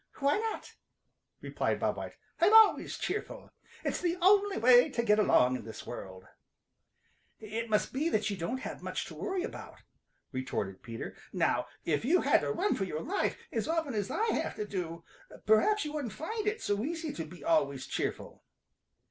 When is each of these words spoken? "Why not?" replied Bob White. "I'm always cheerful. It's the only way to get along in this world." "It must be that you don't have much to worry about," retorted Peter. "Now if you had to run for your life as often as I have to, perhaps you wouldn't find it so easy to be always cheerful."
"Why 0.15 0.39
not?" 0.39 0.73
replied 1.41 1.79
Bob 1.79 1.95
White. 1.97 2.15
"I'm 2.39 2.55
always 2.55 2.97
cheerful. 2.97 3.51
It's 3.83 4.01
the 4.01 4.17
only 4.19 4.57
way 4.57 4.89
to 4.89 5.03
get 5.03 5.19
along 5.19 5.55
in 5.57 5.63
this 5.63 5.85
world." 5.85 6.25
"It 7.39 7.69
must 7.69 7.93
be 7.93 8.09
that 8.09 8.27
you 8.31 8.35
don't 8.35 8.61
have 8.61 8.81
much 8.81 9.05
to 9.05 9.13
worry 9.13 9.43
about," 9.43 9.83
retorted 10.31 10.81
Peter. 10.81 11.15
"Now 11.31 11.67
if 11.85 12.03
you 12.03 12.21
had 12.21 12.41
to 12.41 12.51
run 12.51 12.73
for 12.73 12.83
your 12.85 13.01
life 13.03 13.37
as 13.51 13.67
often 13.67 13.93
as 13.93 14.09
I 14.09 14.25
have 14.33 14.55
to, 14.71 15.03
perhaps 15.45 15.85
you 15.85 15.93
wouldn't 15.93 16.13
find 16.13 16.47
it 16.47 16.63
so 16.63 16.83
easy 16.83 17.13
to 17.13 17.23
be 17.23 17.43
always 17.43 17.85
cheerful." 17.85 18.43